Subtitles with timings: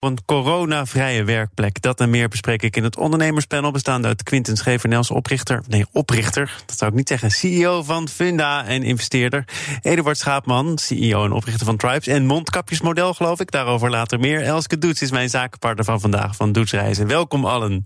[0.00, 1.82] Een coronavrije werkplek.
[1.82, 3.70] Dat en meer bespreek ik in het ondernemerspanel.
[3.70, 5.62] Bestaande uit Quinten Schevernels, oprichter.
[5.68, 6.62] Nee, oprichter.
[6.66, 7.30] Dat zou ik niet zeggen.
[7.30, 9.44] CEO van Funda en investeerder.
[9.82, 12.06] Eduard Schaapman, CEO en oprichter van Tribes.
[12.06, 13.50] En mondkapjesmodel, geloof ik.
[13.50, 14.42] Daarover later meer.
[14.42, 17.06] Elske Doets is mijn zakenpartner van vandaag van Doetsreizen.
[17.06, 17.84] Welkom allen.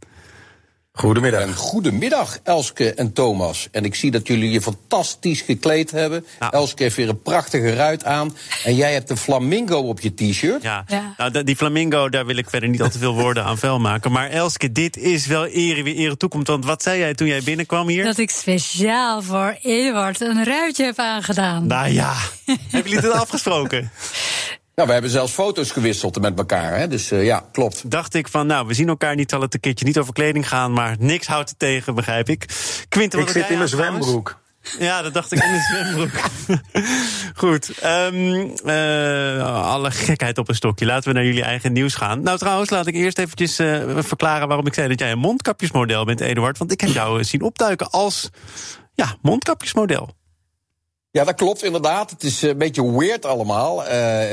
[0.98, 1.40] Goedemiddag.
[1.40, 3.68] En goedemiddag, Elske en Thomas.
[3.70, 6.26] En ik zie dat jullie je fantastisch gekleed hebben.
[6.50, 8.36] Elske heeft weer een prachtige ruit aan.
[8.64, 10.62] En jij hebt een flamingo op je t-shirt.
[10.62, 10.84] Ja,
[11.16, 14.12] Nou, die flamingo, daar wil ik verder niet al te veel woorden aan vuil maken.
[14.12, 16.46] Maar Elske, dit is wel ere wie ere toekomt.
[16.46, 18.04] Want wat zei jij toen jij binnenkwam hier?
[18.04, 21.66] Dat ik speciaal voor Eduard een ruitje heb aangedaan.
[21.66, 22.14] Nou ja,
[22.70, 23.90] hebben jullie het afgesproken?
[24.74, 26.78] Nou, we hebben zelfs foto's gewisseld met elkaar.
[26.78, 26.88] Hè?
[26.88, 27.90] Dus uh, ja, klopt.
[27.90, 30.48] Dacht ik van, nou, we zien elkaar niet, zal het een keertje niet over kleding
[30.48, 32.46] gaan, maar niks houdt het tegen, begrijp ik.
[32.88, 34.42] Quinten, ik zit in mijn zwembroek.
[34.78, 36.10] Ja, dat dacht ik in de zwembroek.
[37.42, 37.84] Goed.
[37.84, 40.86] Um, uh, alle gekheid op een stokje.
[40.86, 42.22] Laten we naar jullie eigen nieuws gaan.
[42.22, 46.04] Nou, trouwens, laat ik eerst eventjes uh, verklaren waarom ik zei dat jij een mondkapjesmodel
[46.04, 46.58] bent, Eduard.
[46.58, 48.30] Want ik heb jou zien opduiken als
[48.94, 50.14] ja, mondkapjesmodel.
[51.14, 52.10] Ja, dat klopt inderdaad.
[52.10, 53.82] Het is een beetje weird allemaal.
[53.82, 53.88] Uh,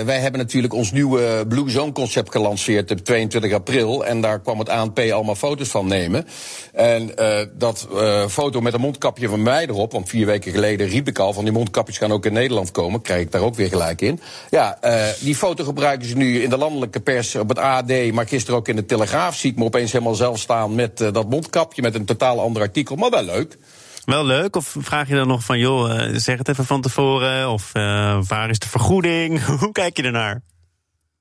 [0.06, 4.06] wij hebben natuurlijk ons nieuwe Blue Zone concept gelanceerd op 22 april.
[4.06, 6.28] En daar kwam het ANP allemaal foto's van nemen.
[6.74, 7.88] En uh, dat
[8.30, 9.92] foto met een mondkapje van mij erop.
[9.92, 13.02] Want vier weken geleden riep ik al van die mondkapjes gaan ook in Nederland komen.
[13.02, 14.20] Krijg ik daar ook weer gelijk in.
[14.50, 14.80] Ja,
[15.20, 18.12] die foto gebruiken ze nu in de landelijke pers op het AD.
[18.12, 21.30] Maar gisteren ook in de Telegraaf zie ik me opeens helemaal zelf staan met dat
[21.30, 21.82] mondkapje.
[21.82, 22.96] Met een totaal ander artikel.
[22.96, 23.58] Maar wel leuk.
[24.06, 24.56] Wel leuk?
[24.56, 27.50] Of vraag je dan nog van, joh, uh, zeg het even van tevoren?
[27.50, 29.44] Of uh, waar is de vergoeding?
[29.60, 30.42] Hoe kijk je ernaar?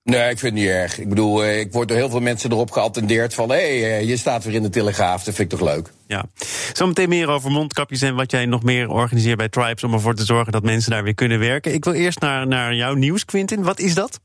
[0.02, 0.98] Nee, ik vind het niet erg.
[0.98, 3.50] Ik bedoel, uh, ik word door heel veel mensen erop geattendeerd van...
[3.50, 5.92] hé, hey, je staat weer in de Telegraaf, dat vind ik toch leuk.
[6.06, 6.24] Ja.
[6.72, 9.84] Zometeen meer over mondkapjes en wat jij nog meer organiseert bij Tribes...
[9.84, 11.74] om ervoor te zorgen dat mensen daar weer kunnen werken.
[11.74, 13.62] Ik wil eerst naar, naar jouw nieuws, Quintin.
[13.62, 14.20] Wat is dat?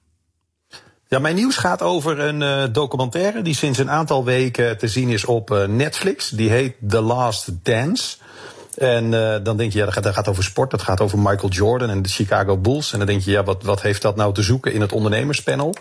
[1.15, 5.09] Ja, mijn nieuws gaat over een uh, documentaire die sinds een aantal weken te zien
[5.09, 6.29] is op uh, Netflix.
[6.29, 8.17] Die heet The Last Dance.
[8.77, 11.19] En uh, dan denk je, ja, dat gaat, dat gaat over sport, dat gaat over
[11.19, 12.91] Michael Jordan en de Chicago Bulls.
[12.91, 15.75] En dan denk je, ja, wat, wat heeft dat nou te zoeken in het ondernemerspanel?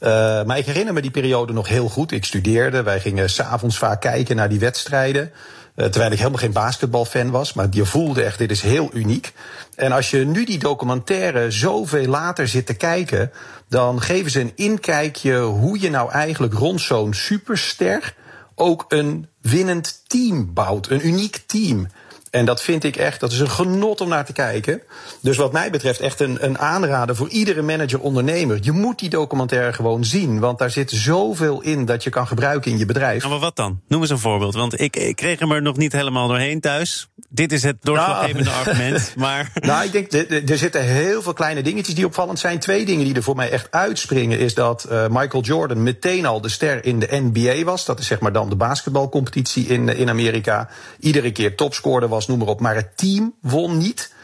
[0.00, 0.08] Uh,
[0.44, 2.12] maar ik herinner me die periode nog heel goed.
[2.12, 5.32] Ik studeerde, wij gingen s'avonds vaak kijken naar die wedstrijden.
[5.74, 7.52] Terwijl ik helemaal geen basketbalfan was.
[7.52, 9.32] Maar je voelde echt, dit is heel uniek.
[9.76, 13.30] En als je nu die documentaire zoveel later zit te kijken...
[13.70, 18.14] dan geven ze een inkijkje hoe je nou eigenlijk rond zo'n superster...
[18.54, 21.86] ook een winnend team bouwt, een uniek team.
[22.30, 24.82] En dat vind ik echt, dat is een genot om naar te kijken.
[25.20, 28.58] Dus wat mij betreft echt een, een aanrader voor iedere manager-ondernemer.
[28.60, 32.70] Je moet die documentaire gewoon zien, want daar zit zoveel in dat je kan gebruiken
[32.70, 33.28] in je bedrijf.
[33.28, 33.80] Maar wat dan?
[33.88, 37.08] Noem eens een voorbeeld, want ik, ik kreeg hem er nog niet helemaal doorheen thuis.
[37.28, 39.50] Dit is het doorslaggevende nou, argument, maar...
[39.54, 42.58] Nou, ik denk, er zitten heel veel kleine dingetjes die opvallend zijn.
[42.58, 46.40] Twee dingen die er voor mij echt uitspringen is dat uh, Michael Jordan meteen al
[46.40, 47.84] de ster in de NBA was.
[47.84, 50.68] Dat is zeg maar dan de basketbalcompetitie in, in Amerika.
[51.00, 52.60] Iedere keer topscorer was noem maar op.
[52.60, 54.14] Maar het team won niet.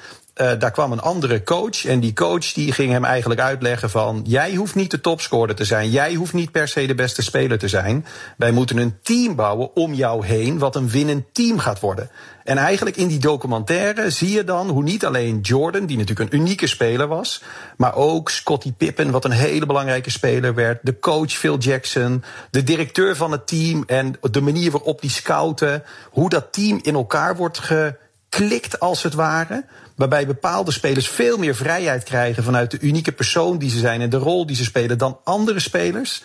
[0.41, 1.85] Uh, daar kwam een andere coach.
[1.85, 4.23] En die coach die ging hem eigenlijk uitleggen van...
[4.27, 5.91] jij hoeft niet de topscorer te zijn.
[5.91, 8.07] Jij hoeft niet per se de beste speler te zijn.
[8.37, 10.59] Wij moeten een team bouwen om jou heen...
[10.59, 12.11] wat een winnend team gaat worden.
[12.45, 15.87] En eigenlijk in die documentaire zie je dan hoe niet alleen Jordan...
[15.87, 17.43] die natuurlijk een unieke speler was...
[17.77, 20.79] maar ook Scottie Pippen, wat een hele belangrijke speler werd...
[20.83, 23.85] de coach Phil Jackson, de directeur van het team...
[23.87, 25.83] en de manier waarop die scouten...
[26.11, 29.65] hoe dat team in elkaar wordt geklikt als het ware
[29.97, 34.11] waarbij bepaalde spelers veel meer vrijheid krijgen vanuit de unieke persoon die ze zijn en
[34.11, 36.25] de rol die ze spelen dan andere spelers.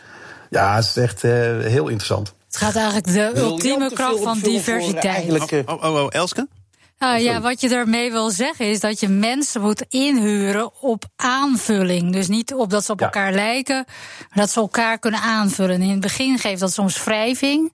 [0.49, 2.33] Ja, het is echt uh, heel interessant.
[2.47, 5.31] Het gaat eigenlijk de ultieme kracht van diversiteit.
[5.31, 6.47] Oh, oh, oh, oh, Elske?
[7.01, 12.11] Nou ja, wat je daarmee wil zeggen is dat je mensen moet inhuren op aanvulling.
[12.11, 13.05] Dus niet op dat ze op ja.
[13.05, 13.85] elkaar lijken,
[14.17, 15.81] maar dat ze elkaar kunnen aanvullen.
[15.81, 17.71] In het begin geeft dat soms wrijving.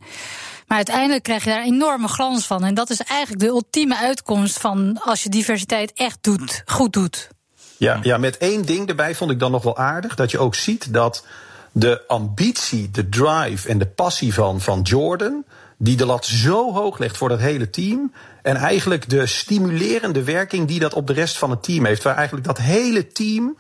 [0.67, 2.63] Maar uiteindelijk krijg je daar een enorme glans van.
[2.63, 7.29] En dat is eigenlijk de ultieme uitkomst van als je diversiteit echt doet, goed doet.
[7.77, 10.15] Ja, ja, met één ding erbij vond ik dan nog wel aardig.
[10.15, 11.25] Dat je ook ziet dat
[11.71, 15.43] de ambitie, de drive en de passie van, van Jordan.
[15.77, 18.13] die de lat zo hoog legt voor dat hele team.
[18.41, 22.03] En eigenlijk de stimulerende werking die dat op de rest van het team heeft.
[22.03, 23.57] Waar eigenlijk dat hele team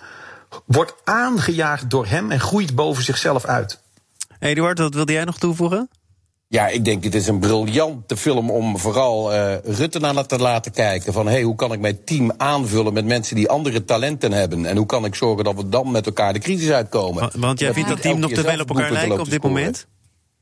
[0.65, 3.79] wordt aangejaagd door hem en groeit boven zichzelf uit.
[4.39, 5.89] Eduard, wat wilde jij nog toevoegen?
[6.49, 10.71] Ja, ik denk het is een briljante film om vooral uh, Rutte naar te laten
[10.71, 11.13] kijken.
[11.13, 14.65] Van hey, hoe kan ik mijn team aanvullen met mensen die andere talenten hebben?
[14.65, 17.21] En hoe kan ik zorgen dat we dan met elkaar de crisis uitkomen?
[17.21, 19.87] Want, want jij vindt dat team nog te veel op elkaar lijken op dit moment?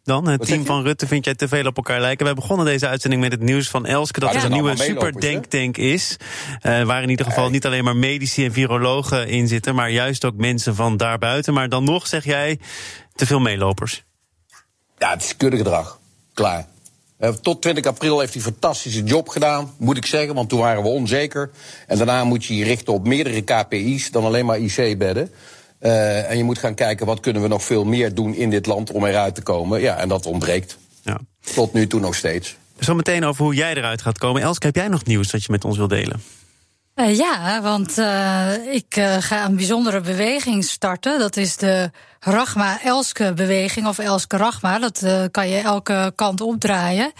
[0.03, 2.25] Dan, het team van Rutte vind jij te veel op elkaar lijken.
[2.25, 4.19] Wij begonnen deze uitzending met het nieuws van Elske...
[4.19, 6.17] dat er een nieuwe superdenktank is.
[6.61, 9.75] Uh, waar in ieder geval niet alleen maar medici en virologen in zitten...
[9.75, 11.53] maar juist ook mensen van daarbuiten.
[11.53, 12.59] Maar dan nog zeg jij
[13.15, 14.03] te veel meelopers.
[15.05, 15.99] Ja, het is gedrag.
[16.33, 16.65] Klaar.
[17.17, 20.59] Eh, tot 20 april heeft hij een fantastische job gedaan, moet ik zeggen, want toen
[20.59, 21.49] waren we onzeker.
[21.87, 25.31] En daarna moet je je richten op meerdere KPI's dan alleen maar IC-bedden.
[25.81, 28.65] Uh, en je moet gaan kijken wat kunnen we nog veel meer doen in dit
[28.65, 29.81] land om eruit te komen.
[29.81, 30.77] Ja, en dat ontbreekt.
[31.01, 31.19] Ja.
[31.53, 32.55] Tot nu toe nog steeds.
[32.79, 34.41] Zo meteen over hoe jij eruit gaat komen.
[34.41, 36.21] Elske, heb jij nog nieuws dat je met ons wilt delen?
[36.95, 41.19] Uh, ja, want uh, ik uh, ga een bijzondere beweging starten.
[41.19, 44.79] Dat is de Rachma-Elske-beweging, of Elske-Rachma.
[44.79, 47.11] Dat kan je elke kant opdraaien.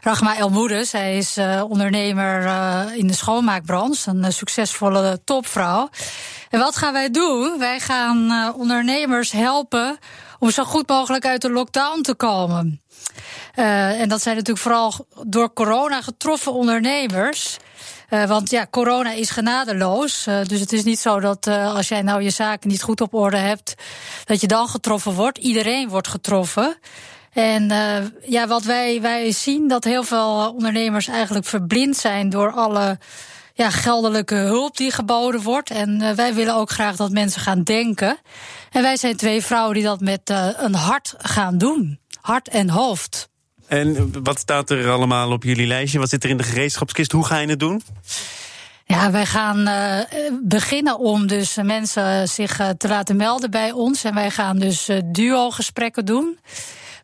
[0.00, 1.38] Rachma Elmoede, zij is
[1.68, 2.46] ondernemer
[2.96, 4.10] in de schoonmaakbranche.
[4.10, 5.88] Een succesvolle topvrouw.
[6.50, 7.58] En wat gaan wij doen?
[7.58, 9.98] Wij gaan ondernemers helpen
[10.38, 12.82] om zo goed mogelijk uit de lockdown te komen.
[13.54, 17.58] en dat zijn natuurlijk vooral door corona getroffen ondernemers...
[18.12, 20.26] Uh, want ja, corona is genadeloos.
[20.26, 23.00] Uh, dus het is niet zo dat uh, als jij nou je zaken niet goed
[23.00, 23.74] op orde hebt,
[24.24, 25.38] dat je dan getroffen wordt.
[25.38, 26.76] Iedereen wordt getroffen.
[27.32, 27.68] En
[28.22, 32.98] ja, wat wij, wij zien dat heel veel ondernemers eigenlijk verblind zijn door alle
[33.54, 35.70] ja, geldelijke hulp die geboden wordt.
[35.70, 38.18] En wij willen ook graag dat mensen gaan denken.
[38.70, 42.00] En wij zijn twee vrouwen die dat met een hart gaan doen.
[42.20, 43.30] Hart en hoofd.
[43.72, 45.98] En wat staat er allemaal op jullie lijstje?
[45.98, 47.12] Wat zit er in de gereedschapskist?
[47.12, 47.82] Hoe ga je het doen?
[48.84, 49.98] Ja, wij gaan uh,
[50.42, 54.04] beginnen om dus mensen zich uh, te laten melden bij ons.
[54.04, 56.38] En wij gaan dus uh, duo-gesprekken doen.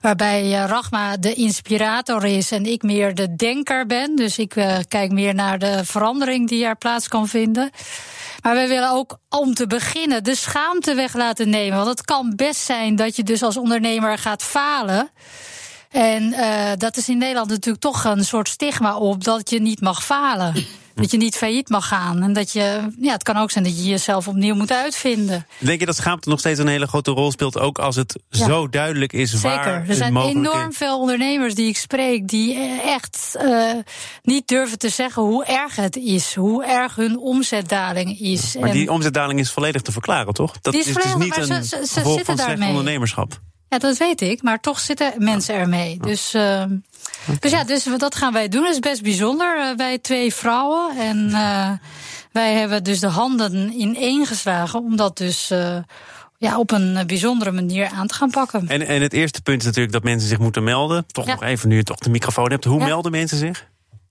[0.01, 4.17] Waarbij Rachma de inspirator is en ik meer de denker ben.
[4.17, 4.55] Dus ik
[4.89, 7.71] kijk meer naar de verandering die er plaats kan vinden.
[8.43, 11.77] Maar wij willen ook om te beginnen de schaamte weg laten nemen.
[11.77, 15.11] Want het kan best zijn dat je dus als ondernemer gaat falen.
[15.91, 19.81] En uh, dat is in Nederland natuurlijk toch een soort stigma op dat je niet
[19.81, 20.55] mag falen.
[20.95, 22.23] Dat je niet failliet mag gaan.
[22.23, 25.47] En dat je, ja, het kan ook zijn dat je jezelf opnieuw moet uitvinden.
[25.59, 28.69] Denk je dat schaamte nog steeds een hele grote rol speelt, ook als het zo
[28.69, 29.49] duidelijk is Zeker.
[29.49, 33.71] waar Er zijn enorm veel ondernemers die ik spreek die echt uh,
[34.23, 38.57] niet durven te zeggen hoe erg het is, hoe erg hun omzetdaling is.
[38.61, 40.61] Maar die omzetdaling is volledig te verklaren, toch?
[40.61, 43.41] Dat is, is dus niet een ze, ze, ze van slecht ondernemerschap.
[43.69, 45.99] Ja, dat weet ik, maar toch zitten mensen ermee.
[46.01, 46.65] Dus, uh,
[47.41, 48.63] dus ja, dus dat gaan wij doen.
[48.63, 49.59] Dat is best bijzonder.
[49.59, 50.97] Uh, wij twee vrouwen.
[50.99, 51.71] En uh,
[52.33, 55.53] wij hebben dus de handen ineengeslagen om dat dus
[56.39, 58.69] ja, op een bijzondere manier aan te gaan pakken.
[58.69, 61.07] En, en het eerste punt is natuurlijk dat mensen zich moeten melden.
[61.07, 62.65] Toch nog even nu je toch de microfoon hebt.
[62.65, 63.67] Hoe melden mensen zich?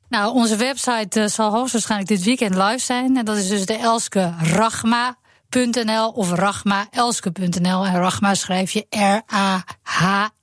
[0.09, 3.17] Nou, onze website zal hoogstwaarschijnlijk dit weekend live zijn.
[3.17, 5.26] En dat is dus de Elske Rachma .nl
[6.13, 7.85] of rachmaelske.nl.
[7.85, 10.36] En Rachma schrijf je R-A-H-M-A.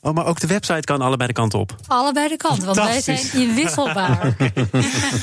[0.00, 1.76] Oh, maar ook de website kan allebei de kanten op.
[1.86, 4.36] Allebei de kanten, want wij zijn inwisselbaar.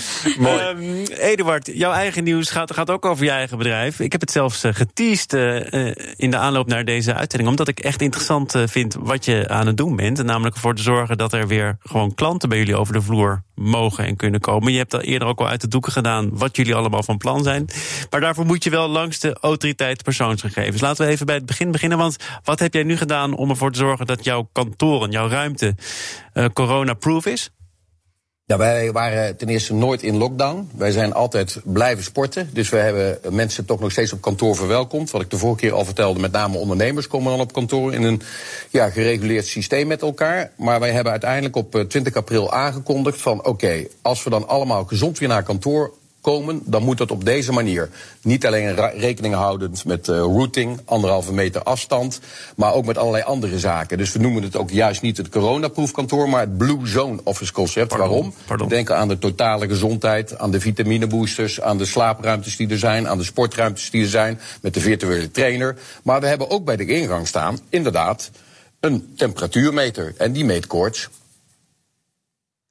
[0.39, 0.63] Mooi.
[0.63, 3.99] Um, Eduard, jouw eigen nieuws gaat, gaat ook over je eigen bedrijf.
[3.99, 7.49] Ik heb het zelfs uh, geteased uh, in de aanloop naar deze uitzending.
[7.49, 10.19] Omdat ik echt interessant uh, vind wat je aan het doen bent.
[10.19, 13.43] En namelijk ervoor te zorgen dat er weer gewoon klanten bij jullie over de vloer
[13.55, 14.71] mogen en kunnen komen.
[14.71, 17.43] Je hebt al eerder ook al uit de doeken gedaan wat jullie allemaal van plan
[17.43, 17.69] zijn.
[18.09, 20.81] Maar daarvoor moet je wel langs de autoriteit persoonsgegevens.
[20.81, 21.97] Laten we even bij het begin beginnen.
[21.97, 25.75] Want wat heb jij nu gedaan om ervoor te zorgen dat jouw kantoren, jouw ruimte,
[26.33, 27.51] uh, corona-proof is?
[28.49, 30.69] Ja, wij waren ten eerste nooit in lockdown.
[30.75, 32.49] Wij zijn altijd blijven sporten.
[32.53, 35.11] Dus we hebben mensen toch nog steeds op kantoor verwelkomd.
[35.11, 38.03] Wat ik de vorige keer al vertelde, met name ondernemers komen dan op kantoor in
[38.03, 38.21] een
[38.69, 40.51] ja, gereguleerd systeem met elkaar.
[40.57, 44.85] Maar wij hebben uiteindelijk op 20 eh, april aangekondigd van oké, als we dan allemaal
[44.85, 45.93] gezond weer naar kantoor
[46.29, 47.89] komen, dan moet dat op deze manier.
[48.21, 52.19] Niet alleen rekening houdend met uh, routing, anderhalve meter afstand,
[52.55, 53.97] maar ook met allerlei andere zaken.
[53.97, 57.95] Dus we noemen het ook juist niet het coronaproefkantoor, maar het Blue Zone Office concept.
[57.95, 58.33] Waarom?
[58.45, 58.67] Pardon.
[58.67, 63.07] We denken aan de totale gezondheid, aan de vitamineboosters, aan de slaapruimtes die er zijn,
[63.07, 65.77] aan de sportruimtes die er zijn, met de virtuele trainer.
[66.03, 68.31] Maar we hebben ook bij de ingang staan, inderdaad,
[68.79, 70.13] een temperatuurmeter.
[70.17, 71.09] En die meet koorts.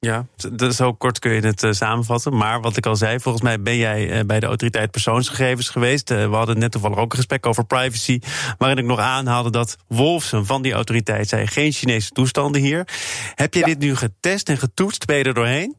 [0.01, 0.25] Ja,
[0.71, 2.37] zo kort kun je het uh, samenvatten.
[2.37, 6.11] Maar wat ik al zei, volgens mij ben jij uh, bij de autoriteit persoonsgegevens geweest.
[6.11, 8.19] Uh, we hadden net toevallig ook een gesprek over privacy.
[8.57, 12.87] Waarin ik nog aanhaalde dat Wolfsen van die autoriteit zei: geen Chinese toestanden hier.
[13.35, 13.65] Heb je ja.
[13.65, 15.05] dit nu getest en getoetst?
[15.05, 15.75] Ben je er doorheen?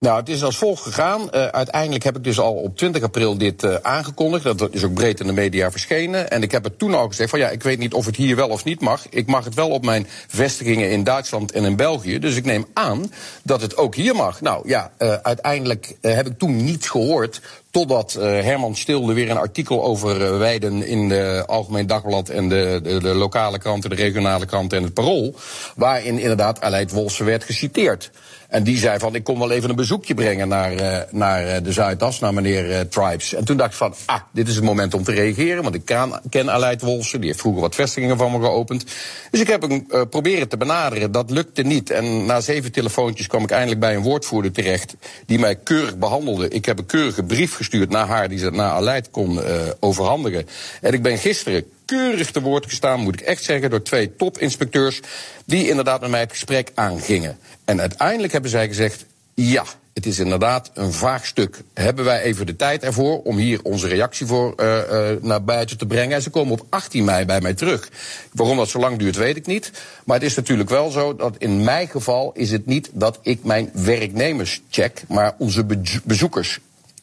[0.00, 1.20] Nou, het is als volgt gegaan.
[1.20, 4.44] Uh, uiteindelijk heb ik dus al op 20 april dit uh, aangekondigd.
[4.44, 6.30] Dat is ook breed in de media verschenen.
[6.30, 8.36] En ik heb het toen al gezegd van ja, ik weet niet of het hier
[8.36, 9.08] wel of niet mag.
[9.08, 12.18] Ik mag het wel op mijn vestigingen in Duitsland en in België.
[12.18, 14.40] Dus ik neem aan dat het ook hier mag.
[14.40, 17.40] Nou ja, uh, uiteindelijk heb ik toen niets gehoord.
[17.70, 23.00] Totdat Herman Stilde weer een artikel over Weiden in de Algemeen Dagblad en de, de,
[23.00, 25.34] de, lokale kranten, de regionale kranten en het Parool.
[25.76, 28.10] Waarin inderdaad Aleid Wolse werd geciteerd.
[28.50, 31.72] En die zei van, ik kom wel even een bezoekje brengen naar, uh, naar de
[31.72, 33.34] Zuidas, naar meneer uh, Tribes.
[33.34, 35.62] En toen dacht ik van, ah, dit is het moment om te reageren.
[35.62, 35.84] Want ik
[36.30, 38.84] ken, Aleid Wolse, die heeft vroeger wat vestigingen van me geopend.
[39.30, 41.12] Dus ik heb hem proberen te benaderen.
[41.12, 41.90] Dat lukte niet.
[41.90, 44.96] En na zeven telefoontjes kwam ik eindelijk bij een woordvoerder terecht...
[45.26, 46.48] die mij keurig behandelde.
[46.48, 48.28] Ik heb een keurige brief gestuurd naar haar...
[48.28, 49.40] die ze naar Aleid kon
[49.80, 50.46] overhandigen.
[50.80, 55.00] En ik ben gisteren keurig te woord gestaan, moet ik echt zeggen, door twee topinspecteurs.
[55.44, 57.38] die inderdaad met mij het gesprek aangingen.
[57.64, 59.04] En uiteindelijk hebben zij gezegd:
[59.34, 59.64] ja.
[59.92, 61.62] Het is inderdaad een vaag stuk.
[61.74, 65.78] Hebben wij even de tijd ervoor om hier onze reactie voor uh, uh, naar buiten
[65.78, 66.16] te brengen?
[66.16, 67.88] En ze komen op 18 mei bij mij terug.
[68.32, 69.70] Waarom dat zo lang duurt, weet ik niet.
[70.04, 73.44] Maar het is natuurlijk wel zo dat in mijn geval is het niet dat ik
[73.44, 75.66] mijn werknemers check, maar onze
[76.04, 76.60] bezoekers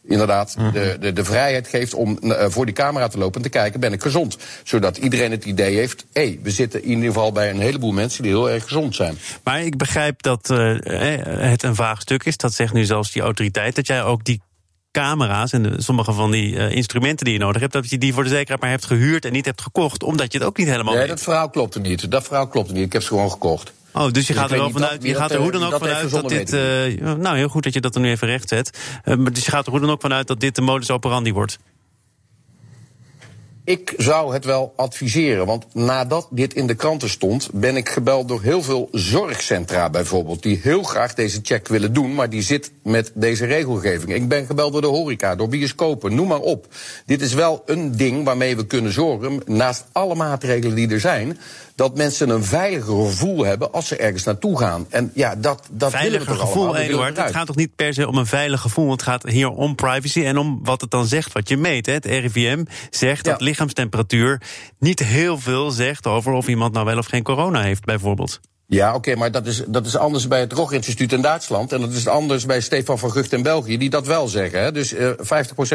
[0.08, 0.72] inderdaad -hmm.
[0.72, 3.80] de, de, de, vrijheid geeft om uh, voor die camera te lopen en te kijken,
[3.80, 4.38] ben ik gezond?
[4.64, 7.92] Zodat iedereen het idee heeft, hé, hey, we zitten in ieder geval bij een heleboel
[7.92, 9.18] mensen die heel erg gezond zijn.
[9.44, 10.78] Maar ik begrijp dat uh,
[11.50, 14.42] het een vaag stuk is, dat zegt nu zelfs die autoriteit, dat jij ook die
[14.92, 18.14] camera's en de, sommige van die uh, instrumenten die je nodig hebt, dat je die
[18.14, 20.68] voor de zekerheid maar hebt gehuurd en niet hebt gekocht, omdat je het ook niet
[20.68, 21.10] helemaal Nee, weet.
[21.10, 22.12] dat verhaal klopt er niet.
[22.12, 22.86] Dat verhaal klopt er niet.
[22.86, 23.72] Ik heb ze gewoon gekocht.
[23.94, 26.12] Oh, dus je dus gaat er wel vanuit, je gaat er hoe dan ook vanuit
[26.12, 26.54] dat dit.
[26.54, 28.80] Uh, nou, heel goed dat je dat er nu even recht zet.
[29.06, 31.58] Uh, dus je gaat er hoe dan ook vanuit dat dit de modus operandi wordt.
[33.68, 38.28] Ik zou het wel adviseren, want nadat dit in de kranten stond, ben ik gebeld
[38.28, 42.72] door heel veel zorgcentra bijvoorbeeld, die heel graag deze check willen doen, maar die zit
[42.84, 44.14] met deze regelgeving.
[44.14, 46.68] Ik ben gebeld door de horeca, door bioscopen, noem maar op.
[47.06, 51.38] Dit is wel een ding waarmee we kunnen zorgen, naast alle maatregelen die er zijn,
[51.78, 54.86] dat mensen een veiliger gevoel hebben als ze ergens naartoe gaan.
[54.90, 56.82] En ja, dat, dat veiliger willen we toch gevoel, allemaal.
[56.82, 57.18] Eduard.
[57.18, 58.92] Het gaat toch niet per se om een veilig gevoel.
[58.92, 61.86] Het gaat hier om privacy en om wat het dan zegt, wat je meet.
[61.86, 61.94] Hè.
[61.94, 63.32] Het RIVM zegt ja.
[63.32, 64.42] dat lichaamstemperatuur
[64.80, 68.40] niet heel veel zegt over of iemand nou wel of geen corona heeft, bijvoorbeeld.
[68.70, 71.72] Ja, oké, okay, maar dat is, dat is anders bij het Roch-instituut in Duitsland.
[71.72, 74.62] En dat is anders bij Stefan van Gucht in België, die dat wel zeggen.
[74.62, 74.72] Hè.
[74.72, 75.20] Dus uh, 50%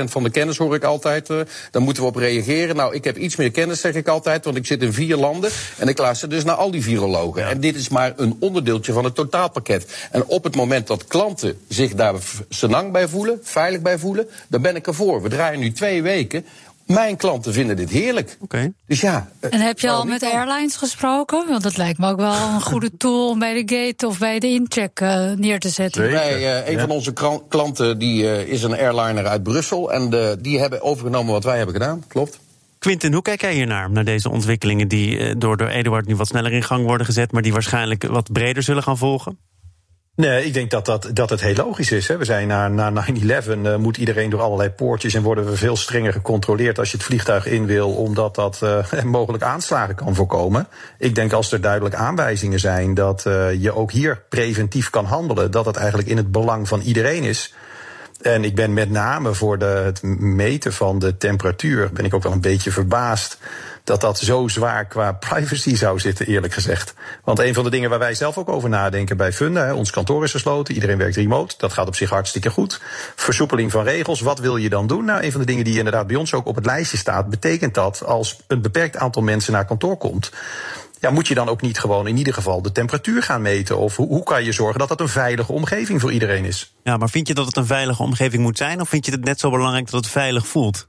[0.05, 1.31] van de kennis hoor ik altijd.
[1.31, 2.77] Uh, daar moeten we op reageren.
[2.77, 5.51] Nou, ik heb iets meer kennis, zeg ik altijd, want ik zit in vier landen.
[5.79, 7.43] En ik luister dus naar al die virologen.
[7.43, 7.49] Ja.
[7.49, 10.09] En dit is maar een onderdeeltje van het totaalpakket.
[10.11, 12.15] En op het moment dat klanten zich daar
[12.49, 15.23] senang bij voelen, veilig bij voelen, dan ben ik ervoor.
[15.23, 16.45] We draaien nu twee weken
[16.87, 18.37] mijn klanten vinden dit heerlijk.
[18.41, 18.73] Okay.
[18.87, 19.29] Dus ja.
[19.41, 21.49] En heb je al met airlines gesproken?
[21.49, 24.39] Want dat lijkt me ook wel een goede tool om bij de gate of bij
[24.39, 26.11] de incheck uh, neer te zetten.
[26.11, 26.81] Wij, uh, een ja.
[26.81, 27.13] van onze
[27.49, 29.93] klanten die, uh, is een airliner uit Brussel.
[29.93, 32.05] En de, die hebben overgenomen wat wij hebben gedaan.
[32.09, 32.41] Klopt.
[32.79, 36.53] Quinten, hoe kijk jij hiernaar, naar deze ontwikkelingen die door, door Eduard nu wat sneller
[36.53, 39.39] in gang worden gezet, maar die waarschijnlijk wat breder zullen gaan volgen?
[40.17, 42.09] Nee, ik denk dat, dat, dat het heel logisch is.
[42.09, 42.17] Hè.
[42.17, 43.05] We zijn na, na
[43.43, 46.97] 9-11 uh, moet iedereen door allerlei poortjes en worden we veel strenger gecontroleerd als je
[46.97, 50.67] het vliegtuig in wil, omdat dat uh, mogelijk aanslagen kan voorkomen.
[50.99, 55.51] Ik denk als er duidelijk aanwijzingen zijn dat uh, je ook hier preventief kan handelen,
[55.51, 57.55] dat het eigenlijk in het belang van iedereen is.
[58.23, 62.23] En ik ben met name voor de, het meten van de temperatuur, ben ik ook
[62.23, 63.39] wel een beetje verbaasd
[63.85, 66.95] dat dat zo zwaar qua privacy zou zitten, eerlijk gezegd.
[67.25, 70.25] Want een van de dingen waar wij zelf ook over nadenken bij Funda, ons kantoor
[70.25, 72.81] is gesloten, iedereen werkt remote, dat gaat op zich hartstikke goed.
[73.17, 75.05] Versoepeling van regels, wat wil je dan doen?
[75.05, 77.75] Nou, een van de dingen die inderdaad bij ons ook op het lijstje staat, betekent
[77.75, 80.33] dat als een beperkt aantal mensen naar kantoor komt,
[81.03, 83.79] ja, moet je dan ook niet gewoon in ieder geval de temperatuur gaan meten?
[83.79, 86.75] Of hoe, hoe, kan je zorgen dat dat een veilige omgeving voor iedereen is?
[86.83, 88.81] Ja, maar vind je dat het een veilige omgeving moet zijn?
[88.81, 90.89] Of vind je het net zo belangrijk dat het veilig voelt?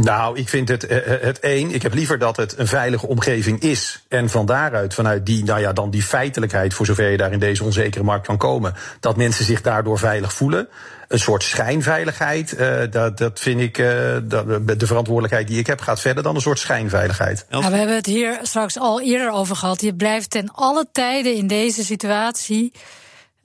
[0.00, 0.86] Nou, ik vind het,
[1.20, 1.70] het één.
[1.70, 4.04] Ik heb liever dat het een veilige omgeving is.
[4.08, 7.38] En van daaruit, vanuit die, nou ja, dan die feitelijkheid, voor zover je daar in
[7.38, 10.68] deze onzekere markt kan komen, dat mensen zich daardoor veilig voelen.
[11.08, 13.76] Een soort schijnveiligheid, uh, dat, dat vind ik,
[14.24, 14.46] dat,
[14.78, 17.46] de verantwoordelijkheid die ik heb gaat verder dan een soort schijnveiligheid.
[17.48, 19.80] Ja, we hebben het hier straks al eerder over gehad.
[19.80, 22.72] Je blijft ten alle tijden in deze situatie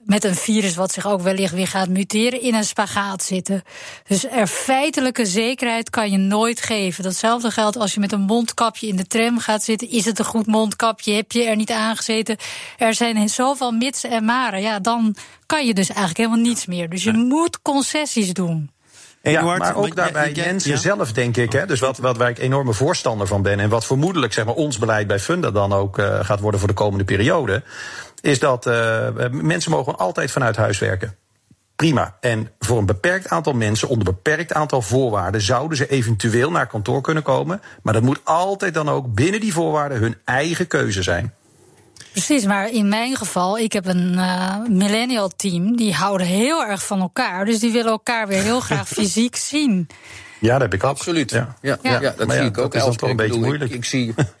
[0.04, 3.62] met een virus wat zich ook wellicht weer gaat muteren, in een spagaat zitten.
[4.06, 7.04] Dus er feitelijke zekerheid kan je nooit geven.
[7.04, 9.90] Datzelfde geldt als je met een mondkapje in de tram gaat zitten.
[9.90, 11.12] Is het een goed mondkapje?
[11.12, 12.36] Heb je er niet aangezeten?
[12.76, 14.60] Er zijn zoveel mitsen en maren.
[14.60, 15.16] Ja, dan
[15.46, 16.88] kan je dus eigenlijk helemaal niets meer.
[16.88, 18.70] Dus je moet concessies doen.
[19.22, 20.76] Eduard, ja, maar ook daarbij mensen ja.
[20.76, 21.52] zelf, denk ik.
[21.52, 23.60] Hè, dus wat, wat waar ik enorme voorstander van ben...
[23.60, 26.68] en wat vermoedelijk zeg maar, ons beleid bij Funda dan ook uh, gaat worden voor
[26.68, 27.62] de komende periode...
[28.20, 31.16] is dat uh, mensen mogen altijd vanuit huis werken.
[31.76, 32.16] Prima.
[32.20, 36.66] En voor een beperkt aantal mensen, onder een beperkt aantal voorwaarden, zouden ze eventueel naar
[36.66, 37.60] kantoor kunnen komen.
[37.82, 41.34] Maar dat moet altijd dan ook binnen die voorwaarden hun eigen keuze zijn.
[42.12, 46.86] Precies, maar in mijn geval, ik heb een uh, millennial team, die houden heel erg
[46.86, 47.44] van elkaar.
[47.44, 49.88] Dus die willen elkaar weer heel graag fysiek zien.
[50.40, 50.90] Ja, dat heb ik ook.
[50.90, 51.30] Absoluut.
[51.30, 52.00] Ja, ja, ja.
[52.00, 52.72] ja dat maar zie ik ook.
[52.72, 53.70] Dat is dan toch een beetje moeilijk.
[53.70, 54.14] Ik, ik zie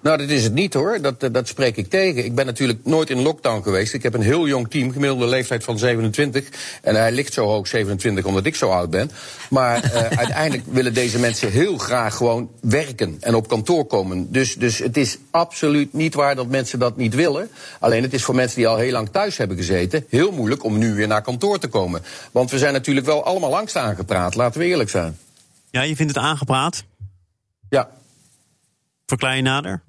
[0.00, 1.00] Nou, dat is het niet hoor.
[1.00, 2.24] Dat, eh, dat spreek ik tegen.
[2.24, 3.94] Ik ben natuurlijk nooit in lockdown geweest.
[3.94, 6.48] Ik heb een heel jong team, gemiddelde leeftijd van 27.
[6.82, 9.10] En hij ligt zo hoog, 27, omdat ik zo oud ben.
[9.50, 14.32] Maar uh, uiteindelijk willen deze mensen heel graag gewoon werken en op kantoor komen.
[14.32, 17.50] Dus, dus het is absoluut niet waar dat mensen dat niet willen.
[17.80, 20.78] Alleen het is voor mensen die al heel lang thuis hebben gezeten heel moeilijk om
[20.78, 22.02] nu weer naar kantoor te komen.
[22.32, 25.18] Want we zijn natuurlijk wel allemaal langst aangepraat, laten we eerlijk zijn.
[25.70, 26.84] Ja, je vindt het aangepraat?
[27.68, 27.90] Ja.
[29.06, 29.82] Verklaar je nader?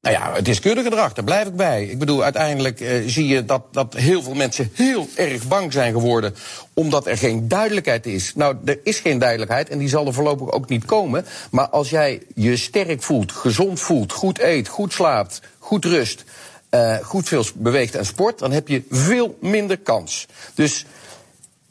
[0.00, 1.84] Nou ja, het is gedrag, daar blijf ik bij.
[1.84, 5.92] Ik bedoel, uiteindelijk uh, zie je dat, dat heel veel mensen heel erg bang zijn
[5.92, 6.34] geworden.
[6.74, 8.32] omdat er geen duidelijkheid is.
[8.34, 11.26] Nou, er is geen duidelijkheid en die zal er voorlopig ook niet komen.
[11.50, 16.24] Maar als jij je sterk voelt, gezond voelt, goed eet, goed slaapt, goed rust.
[16.70, 20.26] Uh, goed veel beweegt en sport, dan heb je veel minder kans.
[20.54, 20.84] Dus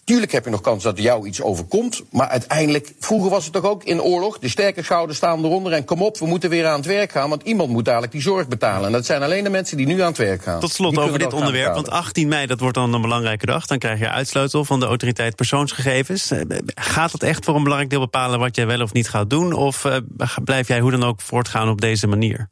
[0.07, 2.03] Tuurlijk heb je nog kans dat er jou iets overkomt.
[2.11, 4.39] Maar uiteindelijk, vroeger was het toch ook in oorlog.
[4.39, 7.29] De sterke schouders staan eronder en kom op, we moeten weer aan het werk gaan.
[7.29, 8.85] Want iemand moet dadelijk die zorg betalen.
[8.85, 10.59] En dat zijn alleen de mensen die nu aan het werk gaan.
[10.59, 11.73] Tot slot over dit onderwerp.
[11.73, 13.65] Want 18 mei, dat wordt dan een belangrijke dag.
[13.65, 16.31] Dan krijg je uitsluitel van de autoriteit persoonsgegevens.
[16.31, 16.41] Eh,
[16.75, 19.53] gaat het echt voor een belangrijk deel bepalen wat jij wel of niet gaat doen?
[19.53, 19.97] Of uh,
[20.43, 22.49] blijf jij hoe dan ook voortgaan op deze manier?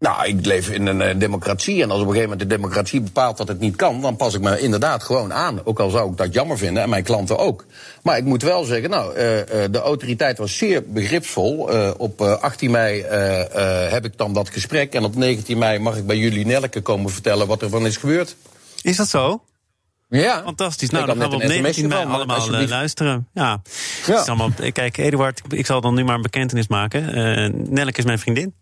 [0.00, 1.82] Nou, ik leef in een uh, democratie.
[1.82, 4.34] En als op een gegeven moment de democratie bepaalt dat het niet kan, dan pas
[4.34, 5.64] ik me inderdaad gewoon aan.
[5.64, 7.66] Ook al zou ik dat jammer vinden en mijn klanten ook.
[8.02, 9.14] Maar ik moet wel zeggen, nou, uh,
[9.70, 11.74] de autoriteit was zeer begripsvol.
[11.74, 13.02] Uh, op 18 mei
[13.90, 14.94] heb ik dan dat gesprek.
[14.94, 17.96] En op 19 mei mag ik bij jullie Nelke komen vertellen wat er van is
[17.96, 18.36] gebeurd.
[18.82, 19.42] Is dat zo?
[20.08, 20.42] Ja.
[20.44, 20.90] Fantastisch.
[20.90, 23.28] Nou, dan gaan we op 19 mei allemaal luisteren.
[23.34, 23.62] Ja.
[24.06, 24.20] ja.
[24.20, 27.04] Allemaal, kijk, Eduard, ik zal dan nu maar een bekentenis maken.
[27.74, 28.54] Nelke is mijn vriendin.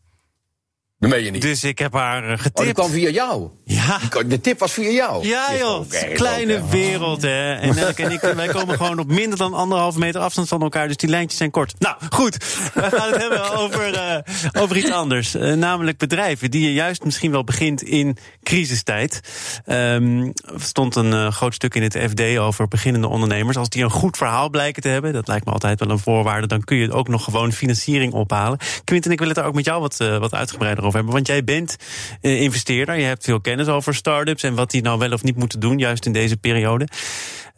[0.99, 1.43] Dat meen je niet.
[1.43, 2.59] Dus ik heb haar getipt.
[2.59, 3.49] Oh, die kwam via jou?
[3.65, 3.99] Ja.
[4.27, 5.27] De tip was via jou?
[5.27, 7.55] Ja joh, kleine wereld hè.
[7.55, 10.87] En Nelke en ik, wij komen gewoon op minder dan anderhalve meter afstand van elkaar.
[10.87, 11.75] Dus die lijntjes zijn kort.
[11.79, 12.37] Nou, goed.
[12.75, 15.35] We gaan het hebben over, uh, over iets anders.
[15.35, 19.21] Uh, namelijk bedrijven die je juist misschien wel begint in crisistijd.
[19.67, 23.57] Um, er stond een uh, groot stuk in het FD over beginnende ondernemers.
[23.57, 26.47] Als die een goed verhaal blijken te hebben, dat lijkt me altijd wel een voorwaarde...
[26.47, 28.59] dan kun je ook nog gewoon financiering ophalen.
[28.85, 31.77] Quinten, ik wil het daar ook met jou wat, wat uitgebreider over Want jij bent
[32.21, 35.61] investeerder, je hebt veel kennis over start-ups en wat die nou wel of niet moeten
[35.61, 36.89] doen, juist in deze periode.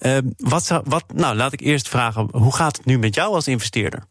[0.00, 3.34] Uh, wat, zou, wat, nou, laat ik eerst vragen, hoe gaat het nu met jou
[3.34, 4.02] als investeerder?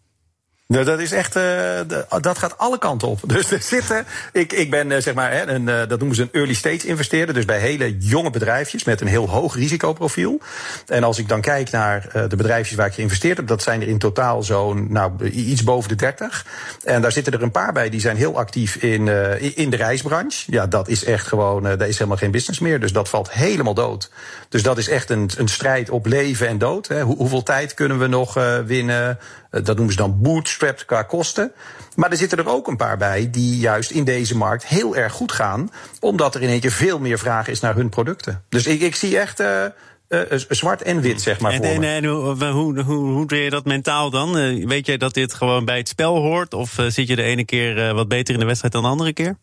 [0.74, 1.80] Nou, dat is echt, uh,
[2.22, 3.20] dat gaat alle kanten op.
[3.34, 6.22] Dus er zitten, ik, ik ben uh, zeg maar, hè, een, uh, dat noemen ze
[6.22, 7.34] een early stage investeerder.
[7.34, 10.40] Dus bij hele jonge bedrijfjes met een heel hoog risicoprofiel.
[10.88, 13.88] En als ik dan kijk naar de bedrijfjes waar ik geïnvesteerd heb, dat zijn er
[13.88, 16.46] in totaal zo'n, nou, iets boven de 30.
[16.84, 19.08] En daar zitten er een paar bij die zijn heel actief in,
[19.56, 20.52] in de reisbranche.
[20.52, 22.80] Ja, dat is echt gewoon, daar is helemaal geen business meer.
[22.80, 24.10] Dus dat valt helemaal dood.
[24.50, 26.88] Dus dat is echt een, een strijd op leven en dood.
[26.88, 27.02] Hè.
[27.02, 28.34] Hoe, hoeveel tijd kunnen we nog
[28.66, 29.20] winnen?
[29.50, 31.52] Dat noemen ze dan boots qua kosten.
[31.96, 35.14] Maar er zitten er ook een paar bij die juist in deze markt heel erg
[35.14, 35.72] goed gaan.
[36.00, 38.44] Omdat er in keer veel meer vraag is naar hun producten.
[38.50, 39.40] Dus ik, ik zie echt.
[39.40, 39.64] Uh,
[40.10, 41.52] uh, zwart en wit, zeg maar.
[41.52, 41.88] En, voor en, me.
[41.88, 44.38] en hoe, hoe, hoe, hoe doe je dat mentaal dan?
[44.38, 46.54] Uh, weet jij dat dit gewoon bij het spel hoort?
[46.54, 49.38] Of zit je de ene keer wat beter in de wedstrijd dan de andere keer?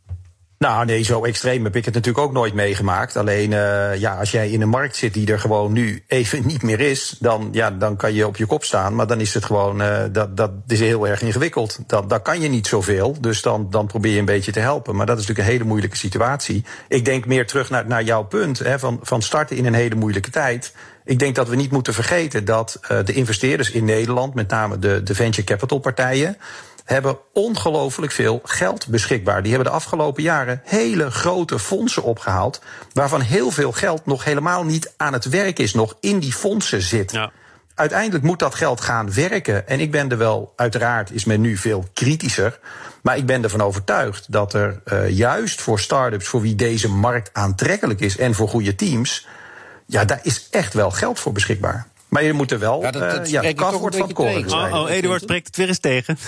[0.58, 3.16] Nou, nee, zo extreem heb ik het natuurlijk ook nooit meegemaakt.
[3.16, 6.62] Alleen, uh, ja, als jij in een markt zit die er gewoon nu even niet
[6.62, 8.94] meer is, dan, ja, dan kan je op je kop staan.
[8.94, 11.78] Maar dan is het gewoon, uh, dat, dat is heel erg ingewikkeld.
[11.86, 13.16] Dat, dat kan je niet zoveel.
[13.20, 14.96] Dus dan, dan probeer je een beetje te helpen.
[14.96, 16.64] Maar dat is natuurlijk een hele moeilijke situatie.
[16.88, 19.94] Ik denk meer terug naar, naar jouw punt, hè, van, van starten in een hele
[19.94, 20.72] moeilijke tijd.
[21.04, 24.78] Ik denk dat we niet moeten vergeten dat uh, de investeerders in Nederland, met name
[24.78, 26.36] de, de venture capital partijen,
[26.86, 29.42] hebben ongelooflijk veel geld beschikbaar.
[29.42, 32.60] Die hebben de afgelopen jaren hele grote fondsen opgehaald.
[32.92, 36.82] Waarvan heel veel geld nog helemaal niet aan het werk is, nog in die fondsen
[36.82, 37.12] zit.
[37.12, 37.30] Ja.
[37.74, 39.68] Uiteindelijk moet dat geld gaan werken.
[39.68, 42.58] En ik ben er wel, uiteraard is men nu veel kritischer.
[43.02, 47.30] Maar ik ben ervan overtuigd dat er uh, juist voor start-ups, voor wie deze markt
[47.32, 49.26] aantrekkelijk is en voor goede teams.
[49.86, 51.86] Ja, daar is echt wel geld voor beschikbaar.
[52.08, 52.82] Maar je moet er wel.
[52.82, 54.52] Ja, dat, dat uh, ja, wordt van koren.
[54.52, 56.18] Oh, oh, Eduard spreekt het weer eens tegen.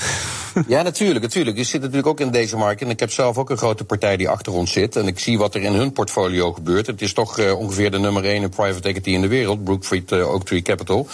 [0.66, 1.56] Ja, natuurlijk, natuurlijk.
[1.56, 2.80] Je zit natuurlijk ook in deze markt.
[2.80, 4.96] En ik heb zelf ook een grote partij die achter ons zit.
[4.96, 6.86] En ik zie wat er in hun portfolio gebeurt.
[6.86, 9.64] Het is toch uh, ongeveer de nummer 1 in private equity in de wereld.
[9.64, 11.06] Brookfield uh, Oaktree Capital.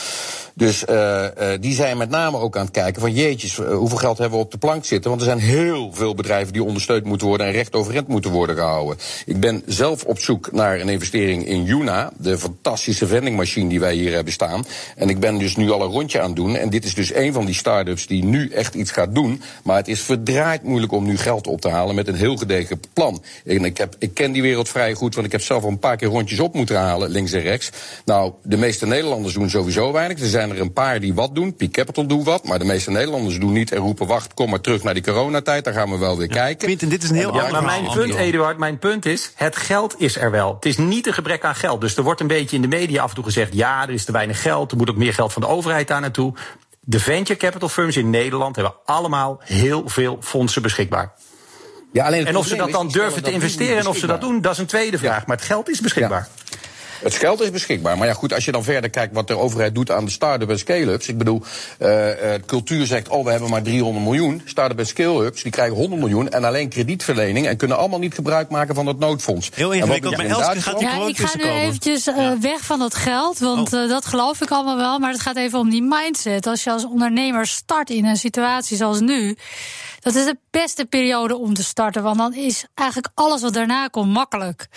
[0.56, 1.26] Dus uh,
[1.60, 4.50] die zijn met name ook aan het kijken van jeetjes, hoeveel geld hebben we op
[4.50, 5.10] de plank zitten?
[5.10, 8.56] Want er zijn heel veel bedrijven die ondersteund moeten worden en recht overeind moeten worden
[8.56, 8.96] gehouden.
[9.26, 13.94] Ik ben zelf op zoek naar een investering in Juna, de fantastische vendingmachine die wij
[13.94, 14.64] hier hebben staan.
[14.96, 16.56] En ik ben dus nu al een rondje aan het doen.
[16.56, 19.33] En dit is dus een van die start-ups die nu echt iets gaat doen.
[19.64, 22.80] Maar het is verdraaid moeilijk om nu geld op te halen met een heel gedegen
[22.92, 23.22] plan.
[23.44, 25.78] En ik, heb, ik ken die wereld vrij goed, want ik heb zelf al een
[25.78, 27.70] paar keer rondjes op moeten halen, links en rechts.
[28.04, 30.20] Nou, de meeste Nederlanders doen sowieso weinig.
[30.20, 31.54] Er zijn er een paar die wat doen.
[31.54, 32.44] Peak Capital doet wat.
[32.44, 35.64] Maar de meeste Nederlanders doen niet en roepen: wacht, kom maar terug naar die coronatijd.
[35.64, 36.66] Daar gaan we wel weer kijken.
[36.66, 39.94] Quinten, dit is een heel ja, Maar mijn punt, Eduard, mijn punt is: het geld
[39.98, 40.54] is er wel.
[40.54, 41.80] Het is niet een gebrek aan geld.
[41.80, 44.04] Dus er wordt een beetje in de media af en toe gezegd: ja, er is
[44.04, 44.70] te weinig geld.
[44.70, 46.34] Er moet ook meer geld van de overheid daar naartoe.
[46.84, 51.12] De venture capital firms in Nederland hebben allemaal heel veel fondsen beschikbaar.
[51.92, 54.40] Ja, alleen en of ze dat dan durven te investeren en of ze dat doen,
[54.40, 55.26] dat is een tweede vraag.
[55.26, 56.28] Maar het geld is beschikbaar.
[57.02, 57.98] Het geld is beschikbaar.
[57.98, 60.50] Maar ja, goed, als je dan verder kijkt wat de overheid doet aan de start-up
[60.50, 61.08] en scale-ups.
[61.08, 61.42] Ik bedoel,
[61.78, 62.08] uh,
[62.46, 64.42] cultuur zegt, oh, we hebben maar 300 miljoen.
[64.44, 66.30] Start-up en scale-ups, die krijgen 100 miljoen.
[66.30, 67.46] En alleen kredietverlening.
[67.46, 69.50] En kunnen allemaal niet gebruik maken van dat noodfonds.
[69.54, 72.94] Heel ingewikkeld, maar Elske gaat die ja, Ik ga nu eventjes uh, weg van dat
[72.94, 73.38] geld.
[73.38, 73.88] Want oh.
[73.88, 74.98] dat geloof ik allemaal wel.
[74.98, 76.46] Maar het gaat even om die mindset.
[76.46, 79.36] Als je als ondernemer start in een situatie zoals nu.
[80.00, 82.02] Dat is de beste periode om te starten.
[82.02, 84.68] Want dan is eigenlijk alles wat daarna komt makkelijk.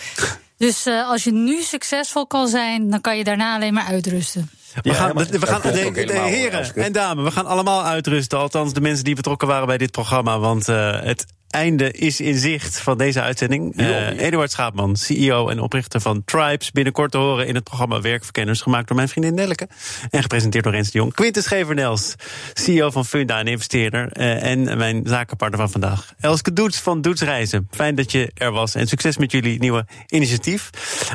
[0.58, 4.50] Dus uh, als je nu succesvol kan zijn, dan kan je daarna alleen maar uitrusten.
[4.82, 8.38] We gaan, we gaan de, de, heren en dames, we gaan allemaal uitrusten.
[8.40, 10.40] Althans, de mensen die betrokken waren bij dit programma.
[10.40, 13.80] Want uh, het einde is in zicht van deze uitzending.
[13.80, 16.72] Uh, Eduard Schaapman, CEO en oprichter van Tribes.
[16.72, 18.62] Binnenkort te horen in het programma Werkverkenners.
[18.62, 19.68] Gemaakt door mijn vriendin Nelleke.
[20.10, 21.14] En gepresenteerd door Rens de Jong.
[21.14, 22.16] Quintus Schevernels,
[22.54, 24.10] CEO van Funda en investeerder.
[24.18, 26.14] Uh, en mijn zakenpartner van vandaag.
[26.20, 27.68] Elske Doets van Doets Reizen.
[27.72, 28.76] Fijn dat je er was.
[28.76, 30.70] En succes met jullie nieuwe initiatief.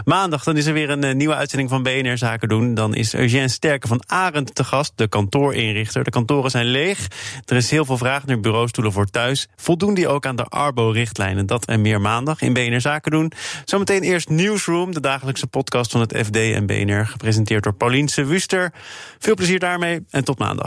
[0.05, 2.75] Maandag dan is er weer een uh, nieuwe uitzending van BNR Zaken doen.
[2.75, 4.93] Dan is Eugène Sterke van Arend te gast.
[4.95, 6.05] De kantoorinrichter.
[6.05, 7.07] De kantoren zijn leeg.
[7.45, 9.49] Er is heel veel vraag naar bureaustoelen voor thuis.
[9.57, 11.47] Voldoen die aan de Arbo-richtlijnen.
[11.47, 13.33] Dat en meer maandag in BNR Zaken doen.
[13.65, 17.07] Zometeen eerst Newsroom, de dagelijkse podcast van het FD en BNR.
[17.07, 18.73] Gepresenteerd door Pauliense Wuster.
[19.19, 20.67] Veel plezier daarmee en tot maandag.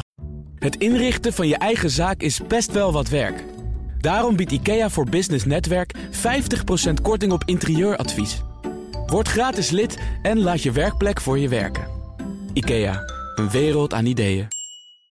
[0.59, 3.43] Het inrichten van je eigen zaak is best wel wat werk.
[3.97, 8.41] Daarom biedt IKEA voor Business Netwerk 50% korting op interieuradvies.
[9.05, 11.87] Word gratis lid en laat je werkplek voor je werken.
[12.53, 13.01] IKEA,
[13.35, 14.47] een wereld aan ideeën.